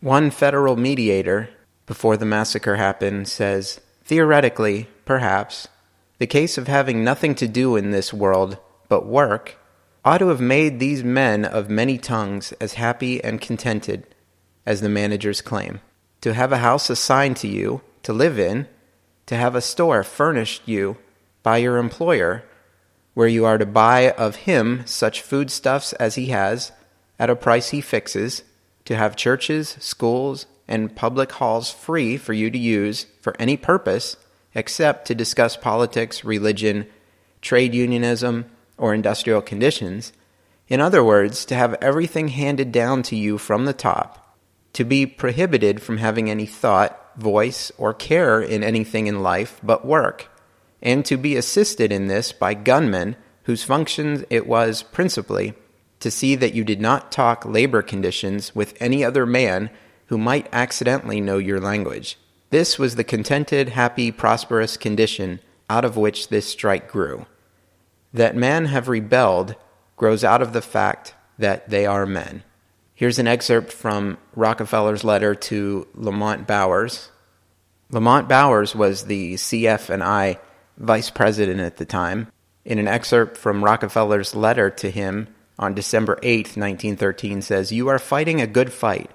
One 0.00 0.30
federal 0.30 0.76
mediator, 0.76 1.48
before 1.86 2.18
the 2.18 2.26
massacre 2.26 2.76
happened, 2.76 3.26
says, 3.26 3.80
Theoretically, 4.04 4.88
perhaps, 5.06 5.66
the 6.18 6.26
case 6.26 6.58
of 6.58 6.68
having 6.68 7.02
nothing 7.02 7.34
to 7.36 7.48
do 7.48 7.74
in 7.74 7.90
this 7.90 8.12
world 8.12 8.58
but 8.92 9.06
work 9.06 9.56
ought 10.04 10.18
to 10.18 10.28
have 10.28 10.38
made 10.38 10.78
these 10.78 11.02
men 11.02 11.46
of 11.46 11.70
many 11.70 11.96
tongues 11.96 12.52
as 12.60 12.74
happy 12.74 13.24
and 13.24 13.40
contented 13.40 14.06
as 14.66 14.82
the 14.82 14.88
managers 14.90 15.40
claim. 15.40 15.80
To 16.20 16.34
have 16.34 16.52
a 16.52 16.58
house 16.58 16.90
assigned 16.90 17.38
to 17.38 17.48
you 17.48 17.80
to 18.02 18.12
live 18.12 18.38
in, 18.38 18.68
to 19.24 19.34
have 19.34 19.54
a 19.54 19.62
store 19.62 20.04
furnished 20.04 20.68
you 20.68 20.98
by 21.42 21.56
your 21.56 21.78
employer, 21.78 22.44
where 23.14 23.28
you 23.28 23.46
are 23.46 23.56
to 23.56 23.64
buy 23.64 24.10
of 24.10 24.36
him 24.44 24.82
such 24.84 25.22
foodstuffs 25.22 25.94
as 25.94 26.16
he 26.16 26.26
has, 26.26 26.72
at 27.18 27.30
a 27.30 27.34
price 27.34 27.70
he 27.70 27.80
fixes, 27.80 28.42
to 28.84 28.94
have 28.94 29.16
churches, 29.16 29.70
schools, 29.80 30.44
and 30.68 30.94
public 30.94 31.32
halls 31.32 31.70
free 31.70 32.18
for 32.18 32.34
you 32.34 32.50
to 32.50 32.58
use 32.58 33.06
for 33.22 33.34
any 33.38 33.56
purpose 33.56 34.18
except 34.54 35.06
to 35.06 35.14
discuss 35.14 35.56
politics, 35.56 36.26
religion, 36.26 36.86
trade 37.42 37.74
unionism, 37.74 38.44
or 38.82 38.92
industrial 38.92 39.40
conditions. 39.40 40.12
In 40.66 40.80
other 40.80 41.04
words, 41.04 41.44
to 41.44 41.54
have 41.54 41.74
everything 41.80 42.28
handed 42.28 42.72
down 42.72 43.04
to 43.04 43.16
you 43.16 43.38
from 43.38 43.64
the 43.64 43.72
top, 43.72 44.36
to 44.72 44.82
be 44.82 45.06
prohibited 45.06 45.80
from 45.80 45.98
having 45.98 46.28
any 46.28 46.46
thought, 46.46 46.98
voice, 47.16 47.70
or 47.78 47.94
care 47.94 48.42
in 48.42 48.64
anything 48.64 49.06
in 49.06 49.22
life 49.22 49.60
but 49.62 49.86
work, 49.86 50.28
and 50.82 51.04
to 51.04 51.16
be 51.16 51.36
assisted 51.36 51.92
in 51.92 52.08
this 52.08 52.32
by 52.32 52.54
gunmen 52.54 53.14
whose 53.44 53.62
function 53.62 54.24
it 54.30 54.48
was 54.48 54.82
principally 54.82 55.54
to 56.00 56.10
see 56.10 56.34
that 56.34 56.54
you 56.54 56.64
did 56.64 56.80
not 56.80 57.12
talk 57.12 57.44
labor 57.44 57.82
conditions 57.82 58.52
with 58.52 58.74
any 58.80 59.04
other 59.04 59.24
man 59.24 59.70
who 60.06 60.18
might 60.18 60.48
accidentally 60.52 61.20
know 61.20 61.38
your 61.38 61.60
language. 61.60 62.18
This 62.50 62.80
was 62.80 62.96
the 62.96 63.04
contented, 63.04 63.68
happy, 63.68 64.10
prosperous 64.10 64.76
condition 64.76 65.38
out 65.70 65.84
of 65.84 65.96
which 65.96 66.28
this 66.28 66.46
strike 66.46 66.90
grew. 66.90 67.26
That 68.12 68.36
men 68.36 68.66
have 68.66 68.88
rebelled 68.88 69.56
grows 69.96 70.24
out 70.24 70.42
of 70.42 70.52
the 70.52 70.62
fact 70.62 71.14
that 71.38 71.70
they 71.70 71.86
are 71.86 72.06
men. 72.06 72.42
Here's 72.94 73.18
an 73.18 73.26
excerpt 73.26 73.72
from 73.72 74.18
Rockefeller's 74.34 75.02
letter 75.02 75.34
to 75.34 75.88
Lamont 75.94 76.46
Bowers. 76.46 77.10
Lamont 77.90 78.28
Bowers 78.28 78.74
was 78.74 79.04
the 79.04 79.34
CF 79.34 79.90
and 79.90 80.02
I 80.02 80.38
vice 80.76 81.10
president 81.10 81.60
at 81.60 81.78
the 81.78 81.84
time. 81.84 82.28
In 82.64 82.78
an 82.78 82.88
excerpt 82.88 83.36
from 83.36 83.64
Rockefeller's 83.64 84.34
letter 84.34 84.70
to 84.70 84.90
him 84.90 85.28
on 85.58 85.74
December 85.74 86.18
8, 86.22 86.56
1913 86.56 87.42
says, 87.42 87.72
"You 87.72 87.88
are 87.88 87.98
fighting 87.98 88.40
a 88.40 88.46
good 88.46 88.72
fight, 88.72 89.10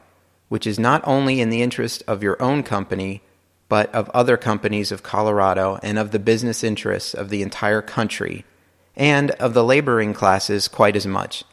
which 0.50 0.68
is 0.68 0.80
not 0.80 1.02
only 1.06 1.40
in 1.40 1.50
the 1.50 1.62
interest 1.62 2.04
of 2.08 2.24
your 2.24 2.42
own 2.42 2.64
company, 2.64 3.22
but 3.70 3.94
of 3.94 4.10
other 4.10 4.38
companies 4.38 4.92
of 4.92 5.04
Colorado 5.04 5.80
and 5.82 5.98
of 5.98 6.12
the 6.12 6.20
business 6.20 6.64
interests 6.64 7.14
of 7.14 7.30
the 7.30 7.42
entire 7.42 7.82
country." 7.82 8.44
And 8.98 9.32
of 9.32 9.54
the 9.54 9.64
laboring 9.64 10.14
classes 10.14 10.68
quite 10.68 10.96
as 10.98 11.08
much. 11.08 11.46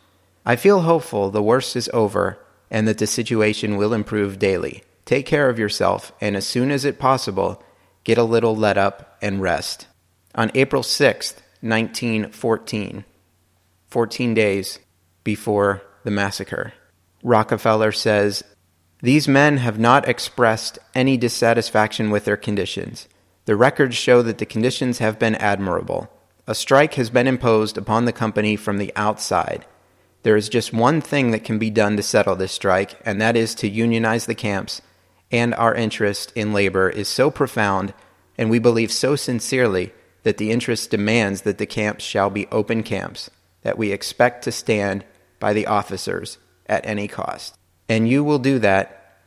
I 0.45 0.57
feel 0.57 0.81
hopeful 0.81 1.31
the 1.31 1.43
worst 1.43 1.77
is 1.77 1.91
over 1.93 2.39
and 2.71 2.89
that 2.89 2.99
the 2.99 3.07
situation 3.07 3.77
will 3.77 3.93
improve 3.93 4.39
daily. 4.39 4.83
Take 5.05 5.27
care 5.27 5.51
of 5.51 5.59
yourself, 5.59 6.13
and 6.21 6.35
as 6.35 6.47
soon 6.47 6.71
as 6.71 6.85
it 6.85 6.99
possible, 6.99 7.63
get 8.03 8.19
a 8.19 8.25
little 8.25 8.57
let 8.57 8.79
up 8.79 9.19
and 9.21 9.43
rest. 9.43 9.87
On 10.35 10.51
April 10.55 10.83
6th, 10.83 11.37
1914, 11.61 13.05
14 13.89 14.35
days 14.35 14.79
before 15.23 15.83
the 16.05 16.11
massacre, 16.11 16.73
Rockefeller 17.23 17.93
says, 17.93 18.43
These 19.03 19.29
men 19.29 19.59
have 19.59 19.79
not 19.79 20.09
expressed 20.09 20.79
any 20.95 21.17
dissatisfaction 21.17 22.11
with 22.11 22.25
their 22.25 22.37
conditions. 22.37 23.09
The 23.45 23.57
records 23.57 23.97
show 23.97 24.23
that 24.23 24.39
the 24.39 24.47
conditions 24.47 24.99
have 24.99 25.19
been 25.19 25.35
admirable. 25.37 26.11
A 26.47 26.55
strike 26.55 26.95
has 26.95 27.09
been 27.09 27.27
imposed 27.27 27.79
upon 27.79 28.05
the 28.05 28.13
company 28.13 28.55
from 28.55 28.77
the 28.77 28.93
outside. 28.97 29.65
There 30.25 30.37
is 30.37 30.51
just 30.51 30.75
one 30.75 31.01
thing 31.01 31.31
that 31.31 31.45
can 31.45 31.59
be 31.59 31.71
done 31.71 31.97
to 31.97 32.03
settle 32.03 32.37
this 32.37 32.53
strike, 32.53 33.01
and 33.05 33.19
that 33.21 33.35
is 33.35 33.55
to 33.57 33.69
unionize 33.69 34.27
the 34.27 34.35
camps, 34.35 34.83
and 35.31 35.55
our 35.55 35.75
interest 35.75 36.33
in 36.35 36.53
labor 36.53 36.91
is 36.91 37.09
so 37.09 37.31
profound, 37.31 37.95
and 38.37 38.51
we 38.51 38.59
believe 38.59 38.93
so 38.93 39.17
sincerely 39.17 39.93
that 40.23 40.37
the 40.37 40.51
interest 40.51 40.91
demands 40.91 41.43
that 41.43 41.57
the 41.57 41.67
camps 41.67 42.05
shall 42.05 42.29
be 42.29 42.47
open 42.49 42.83
camps, 42.83 43.31
that 43.63 43.79
we 43.79 43.91
expect 43.91 44.45
to 44.45 44.53
stand 44.53 45.03
by 45.41 45.55
the 45.55 45.67
officers 45.67 46.37
at 46.67 46.85
any 46.85 47.09
cost. 47.09 47.57
And 47.89 48.07
you 48.07 48.23
will 48.23 48.39
do 48.39 48.59
that 48.59 49.21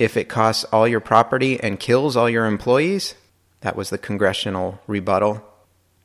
if 0.00 0.16
it 0.16 0.28
costs 0.28 0.64
all 0.64 0.88
your 0.88 1.00
property 1.00 1.60
and 1.60 1.78
kills 1.78 2.16
all 2.16 2.28
your 2.28 2.46
employees? 2.46 3.14
That 3.60 3.76
was 3.76 3.90
the 3.90 3.98
congressional 3.98 4.80
rebuttal. 4.88 5.45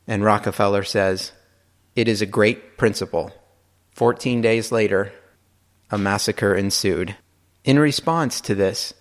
And 0.06 0.24
Rockefeller 0.24 0.82
says, 0.82 1.32
It 1.94 2.08
is 2.08 2.22
a 2.22 2.26
great 2.26 2.76
principle. 2.76 3.32
Fourteen 3.92 4.40
days 4.40 4.72
later, 4.72 5.12
a 5.90 5.98
massacre 5.98 6.54
ensued. 6.54 7.16
In 7.64 7.78
response 7.78 8.40
to 8.42 8.54
this, 8.54 8.94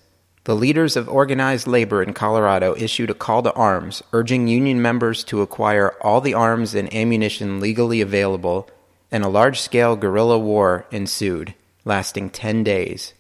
the 0.44 0.56
leaders 0.56 0.98
of 0.98 1.08
organized 1.08 1.68
labor 1.68 2.02
in 2.02 2.14
Colorado 2.14 2.76
issued 2.76 3.10
a 3.10 3.16
call 3.16 3.44
to 3.44 3.54
arms, 3.54 4.02
urging 4.12 4.48
union 4.48 4.82
members 4.82 5.24
to 5.26 5.42
acquire 5.42 5.94
all 6.02 6.20
the 6.20 6.34
arms 6.34 6.74
and 6.74 6.94
ammunition 6.94 7.60
legally 7.60 8.02
available, 8.02 8.68
and 9.12 9.24
a 9.24 9.30
large 9.30 9.62
scale 9.62 9.96
guerrilla 9.96 10.40
war 10.40 10.88
ensued, 10.92 11.54
lasting 11.86 12.32
10 12.32 12.64
days. 12.64 13.14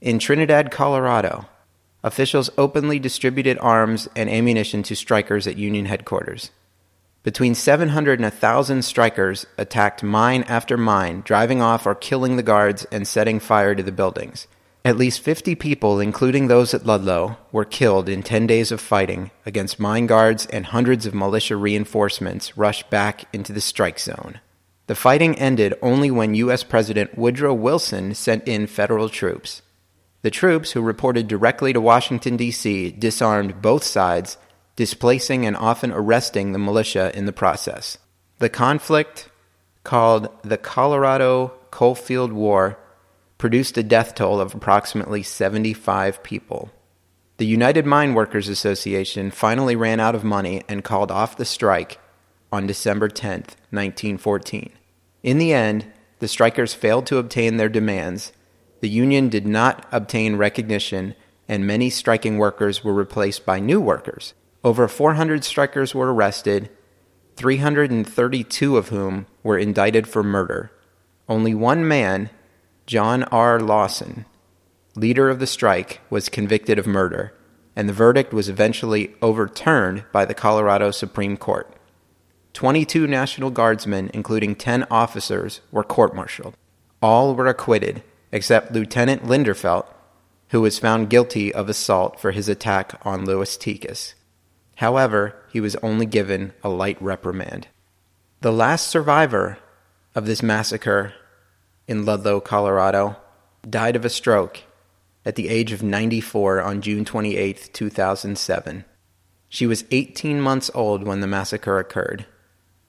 In 0.00 0.20
Trinidad, 0.20 0.70
Colorado, 0.70 1.46
officials 2.04 2.48
openly 2.56 3.00
distributed 3.00 3.58
arms 3.58 4.08
and 4.14 4.30
ammunition 4.30 4.84
to 4.84 4.94
strikers 4.94 5.48
at 5.48 5.56
Union 5.56 5.86
headquarters. 5.86 6.50
Between 7.28 7.54
700 7.54 8.18
and 8.18 8.24
1,000 8.24 8.80
strikers 8.80 9.44
attacked 9.58 10.02
mine 10.02 10.44
after 10.44 10.78
mine, 10.78 11.20
driving 11.26 11.60
off 11.60 11.84
or 11.84 11.94
killing 11.94 12.36
the 12.36 12.42
guards 12.42 12.86
and 12.86 13.06
setting 13.06 13.38
fire 13.38 13.74
to 13.74 13.82
the 13.82 13.92
buildings. 13.92 14.46
At 14.82 14.96
least 14.96 15.20
50 15.20 15.54
people, 15.54 16.00
including 16.00 16.48
those 16.48 16.72
at 16.72 16.86
Ludlow, 16.86 17.36
were 17.52 17.66
killed 17.66 18.08
in 18.08 18.22
10 18.22 18.46
days 18.46 18.72
of 18.72 18.80
fighting 18.80 19.30
against 19.44 19.78
mine 19.78 20.06
guards, 20.06 20.46
and 20.46 20.64
hundreds 20.64 21.04
of 21.04 21.12
militia 21.12 21.56
reinforcements 21.56 22.56
rushed 22.56 22.88
back 22.88 23.26
into 23.34 23.52
the 23.52 23.60
strike 23.60 23.98
zone. 23.98 24.40
The 24.86 24.94
fighting 24.94 25.36
ended 25.36 25.74
only 25.82 26.10
when 26.10 26.34
U.S. 26.34 26.64
President 26.64 27.18
Woodrow 27.18 27.52
Wilson 27.52 28.14
sent 28.14 28.48
in 28.48 28.66
federal 28.66 29.10
troops. 29.10 29.60
The 30.22 30.30
troops, 30.30 30.70
who 30.72 30.80
reported 30.80 31.28
directly 31.28 31.74
to 31.74 31.80
Washington, 31.82 32.38
D.C., 32.38 32.92
disarmed 32.92 33.60
both 33.60 33.84
sides, 33.84 34.38
displacing 34.78 35.44
and 35.44 35.56
often 35.56 35.90
arresting 35.90 36.52
the 36.52 36.58
militia 36.60 37.10
in 37.12 37.26
the 37.26 37.32
process. 37.32 37.98
The 38.38 38.48
conflict, 38.48 39.28
called 39.82 40.28
the 40.42 40.56
Colorado 40.56 41.52
Coalfield 41.72 42.30
War, 42.30 42.78
produced 43.38 43.76
a 43.76 43.82
death 43.82 44.14
toll 44.14 44.40
of 44.40 44.54
approximately 44.54 45.24
75 45.24 46.22
people. 46.22 46.70
The 47.38 47.46
United 47.46 47.86
Mine 47.86 48.14
Workers 48.14 48.46
Association 48.48 49.32
finally 49.32 49.74
ran 49.74 49.98
out 49.98 50.14
of 50.14 50.22
money 50.22 50.62
and 50.68 50.84
called 50.84 51.10
off 51.10 51.36
the 51.36 51.44
strike 51.44 51.98
on 52.52 52.68
December 52.68 53.08
10, 53.08 53.40
1914. 53.70 54.70
In 55.24 55.38
the 55.38 55.52
end, 55.52 55.90
the 56.20 56.28
strikers 56.28 56.72
failed 56.72 57.06
to 57.06 57.18
obtain 57.18 57.56
their 57.56 57.68
demands 57.68 58.32
the 58.80 58.88
union 58.88 59.28
did 59.28 59.44
not 59.44 59.88
obtain 59.90 60.36
recognition, 60.36 61.16
and 61.48 61.66
many 61.66 61.90
striking 61.90 62.38
workers 62.38 62.84
were 62.84 62.94
replaced 62.94 63.44
by 63.44 63.58
new 63.58 63.80
workers. 63.80 64.34
Over 64.64 64.88
400 64.88 65.44
strikers 65.44 65.94
were 65.94 66.12
arrested, 66.12 66.68
332 67.36 68.76
of 68.76 68.88
whom 68.88 69.26
were 69.42 69.56
indicted 69.56 70.08
for 70.08 70.22
murder. 70.24 70.72
Only 71.28 71.54
one 71.54 71.86
man, 71.86 72.30
John 72.86 73.22
R. 73.24 73.60
Lawson, 73.60 74.24
leader 74.96 75.28
of 75.28 75.38
the 75.38 75.46
strike, 75.46 76.00
was 76.10 76.28
convicted 76.28 76.78
of 76.78 76.86
murder, 76.86 77.32
and 77.76 77.88
the 77.88 77.92
verdict 77.92 78.32
was 78.32 78.48
eventually 78.48 79.14
overturned 79.22 80.04
by 80.10 80.24
the 80.24 80.34
Colorado 80.34 80.90
Supreme 80.90 81.36
Court. 81.36 81.72
22 82.54 83.06
National 83.06 83.50
Guardsmen, 83.50 84.10
including 84.12 84.56
10 84.56 84.84
officers, 84.90 85.60
were 85.70 85.84
court 85.84 86.16
martialed. 86.16 86.56
All 87.00 87.36
were 87.36 87.46
acquitted, 87.46 88.02
except 88.32 88.72
Lieutenant 88.72 89.22
Linderfelt, 89.22 89.86
who 90.48 90.60
was 90.62 90.80
found 90.80 91.10
guilty 91.10 91.54
of 91.54 91.68
assault 91.68 92.18
for 92.18 92.32
his 92.32 92.48
attack 92.48 92.98
on 93.06 93.24
Louis 93.24 93.56
Tikas. 93.56 94.14
However, 94.78 95.34
he 95.52 95.60
was 95.60 95.74
only 95.82 96.06
given 96.06 96.52
a 96.62 96.68
light 96.68 97.02
reprimand. 97.02 97.66
The 98.42 98.52
last 98.52 98.86
survivor 98.86 99.58
of 100.14 100.26
this 100.26 100.40
massacre 100.40 101.14
in 101.88 102.04
Ludlow, 102.04 102.38
Colorado, 102.38 103.16
died 103.68 103.96
of 103.96 104.04
a 104.04 104.08
stroke 104.08 104.60
at 105.24 105.34
the 105.34 105.48
age 105.48 105.72
of 105.72 105.82
94 105.82 106.62
on 106.62 106.80
June 106.80 107.04
28, 107.04 107.70
2007. 107.72 108.84
She 109.48 109.66
was 109.66 109.84
18 109.90 110.40
months 110.40 110.70
old 110.72 111.02
when 111.02 111.22
the 111.22 111.26
massacre 111.26 111.80
occurred. 111.80 112.26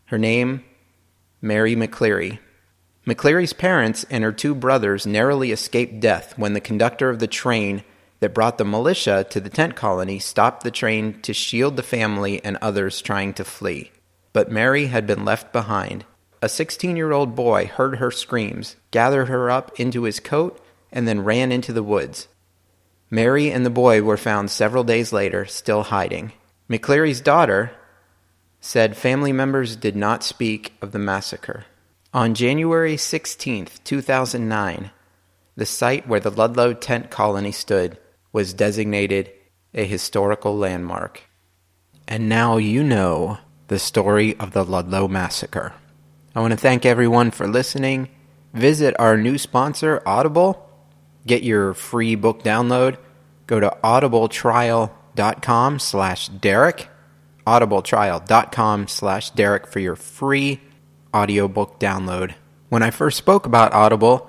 Her 0.06 0.19
name, 0.19 0.63
Mary 1.41 1.75
McCleary. 1.75 2.38
McCleary's 3.08 3.54
parents 3.54 4.06
and 4.12 4.23
her 4.23 4.32
two 4.32 4.54
brothers 4.54 5.08
narrowly 5.08 5.52
escaped 5.52 5.99
death 5.99 6.38
when 6.38 6.54
the 6.54 6.62
conductor 6.62 7.10
of 7.10 7.17
the 7.17 7.25
train 7.25 7.84
that 8.19 8.34
brought 8.34 8.58
the 8.58 8.65
militia 8.65 9.25
to 9.29 9.39
the 9.39 9.49
tent 9.49 9.75
colony 9.75 10.19
stopped 10.19 10.63
the 10.63 10.71
train 10.71 11.21
to 11.21 11.34
shield 11.34 11.75
the 11.75 11.84
family 11.84 12.43
and 12.43 12.58
others 12.58 13.01
trying 13.01 13.34
to 13.34 13.43
flee. 13.43 13.91
But 14.34 14.51
Mary 14.51 14.88
had 14.88 15.08
been 15.08 15.25
left 15.25 15.53
behind. 15.53 16.05
A 16.41 16.49
16 16.49 16.95
year 16.95 17.12
old 17.12 17.36
boy 17.36 17.65
heard 17.65 17.97
her 17.97 18.12
screams, 18.12 18.75
gathered 18.91 19.25
her 19.25 19.49
up 19.49 19.77
into 19.79 20.03
his 20.03 20.19
coat, 20.19 20.63
and 20.91 21.08
then 21.08 21.23
ran 21.23 21.51
into 21.51 21.73
the 21.73 21.84
woods. 21.84 22.27
Mary 23.10 23.51
and 23.51 23.65
the 23.65 23.69
boy 23.71 24.01
were 24.01 24.17
found 24.17 24.51
several 24.51 24.84
days 24.84 25.12
later, 25.12 25.45
still 25.45 25.84
hiding. 25.84 26.32
McCleary's 26.69 27.21
daughter 27.21 27.71
said 28.62 28.95
family 28.95 29.32
members 29.32 29.75
did 29.75 29.95
not 29.95 30.23
speak 30.23 30.73
of 30.82 30.91
the 30.91 30.99
massacre. 30.99 31.65
On 32.13 32.34
January 32.34 32.97
16, 32.97 33.67
2009, 33.84 34.91
the 35.55 35.65
site 35.65 36.08
where 36.08 36.19
the 36.19 36.32
Ludlow 36.32 36.73
tent 36.73 37.10
colony 37.10 37.51
stood 37.51 37.97
was 38.32 38.54
designated 38.54 39.32
a 39.74 39.86
historical 39.86 40.58
landmark. 40.58 41.24
And 42.08 42.28
now 42.28 42.58
you 42.58 42.84
know 42.84 43.38
the 43.68 43.80
story 43.80 44.36
of 44.39 44.52
the 44.52 44.63
Ludlow 44.63 45.08
Massacre. 45.08 45.74
I 46.36 46.42
want 46.42 46.52
to 46.52 46.58
thank 46.58 46.86
everyone 46.86 47.32
for 47.32 47.48
listening. 47.48 48.10
Visit 48.54 48.96
our 49.00 49.18
new 49.18 49.38
sponsor, 49.38 50.02
Audible. 50.06 50.70
Get 51.26 51.44
your 51.44 51.74
free 51.74 52.15
book 52.15 52.44
download. 52.44 52.98
Go 53.46 53.60
to 53.60 53.76
audibletrial.com 53.84 55.80
slash 55.80 56.28
Derek. 56.30 56.88
audibletrial.com 57.46 58.88
slash 58.88 59.30
Derek 59.32 59.68
for 59.68 59.80
your 59.80 59.96
free 59.96 60.62
audiobook 61.13 61.80
download. 61.80 62.34
When 62.70 62.84
I 62.84 62.92
first 62.92 63.18
spoke 63.18 63.46
about 63.46 63.74
Audible, 63.74 64.29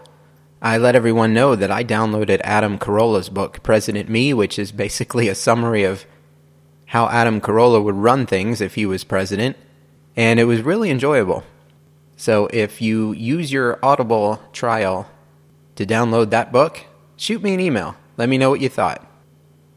I 0.63 0.77
let 0.77 0.95
everyone 0.95 1.33
know 1.33 1.57
that 1.57 1.71
I 1.71 1.83
downloaded 1.83 2.43
Adam 2.45 2.79
Carolla's 2.79 3.31
book, 3.31 3.63
President 3.63 4.11
Me, 4.11 4.35
which 4.35 4.59
is 4.59 4.73
basically 4.73 5.29
a 5.29 5.35
summary 5.35 5.85
of 5.85 6.05
how 6.87 7.09
Adam 7.09 7.41
Carolla 7.41 7.83
would 7.83 7.95
run 7.95 8.27
things 8.27 8.61
if 8.61 8.75
he 8.75 8.85
was 8.85 9.03
president, 9.03 9.57
and 10.17 10.39
it 10.39 10.45
was 10.45 10.61
really 10.61 10.91
enjoyable. 10.91 11.45
So 12.17 12.47
if 12.53 12.83
you 12.83 13.13
use 13.13 13.51
your 13.51 13.79
Audible 13.83 14.39
trial 14.53 15.11
to 15.77 15.87
download 15.87 16.29
that 16.31 16.53
book, 16.53 16.85
shoot 17.17 17.43
me 17.43 17.55
an 17.55 17.61
email. 17.61 17.97
Let 18.19 18.29
me 18.29 18.37
know 18.37 18.51
what 18.51 18.61
you 18.61 18.69
thought. 18.69 19.07